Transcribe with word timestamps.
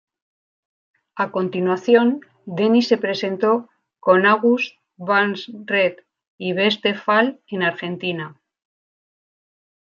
A 1.23 1.25
continuación, 1.35 2.07
Deny 2.57 2.81
se 2.89 2.97
presentó 2.97 3.69
con 3.99 4.25
August 4.25 4.75
Burns 4.97 5.51
Red 5.67 5.93
y 6.39 6.53
Blessthefall 6.53 7.39
en 7.45 7.61
Argentina. 7.61 8.41